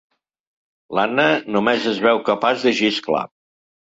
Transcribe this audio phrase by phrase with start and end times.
[0.99, 1.25] L'Anna
[1.57, 3.25] només es veu capaç de xisclar.